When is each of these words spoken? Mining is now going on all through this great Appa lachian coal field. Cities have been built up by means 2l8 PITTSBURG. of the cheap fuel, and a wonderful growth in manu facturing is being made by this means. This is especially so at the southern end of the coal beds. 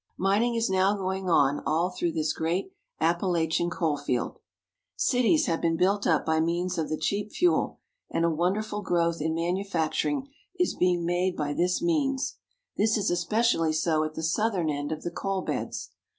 Mining 0.17 0.55
is 0.55 0.67
now 0.67 0.97
going 0.97 1.29
on 1.29 1.61
all 1.63 1.91
through 1.91 2.13
this 2.13 2.33
great 2.33 2.73
Appa 2.99 3.27
lachian 3.27 3.69
coal 3.69 3.97
field. 3.99 4.39
Cities 4.95 5.45
have 5.45 5.61
been 5.61 5.77
built 5.77 6.07
up 6.07 6.25
by 6.25 6.39
means 6.39 6.71
2l8 6.73 6.75
PITTSBURG. 6.79 6.83
of 6.83 6.89
the 6.89 6.97
cheap 6.97 7.31
fuel, 7.33 7.79
and 8.09 8.25
a 8.25 8.29
wonderful 8.31 8.81
growth 8.81 9.21
in 9.21 9.35
manu 9.35 9.63
facturing 9.63 10.23
is 10.57 10.73
being 10.73 11.05
made 11.05 11.37
by 11.37 11.53
this 11.53 11.83
means. 11.83 12.37
This 12.77 12.97
is 12.97 13.11
especially 13.11 13.73
so 13.73 14.03
at 14.03 14.15
the 14.15 14.23
southern 14.23 14.71
end 14.71 14.91
of 14.91 15.03
the 15.03 15.11
coal 15.11 15.43
beds. 15.43 15.91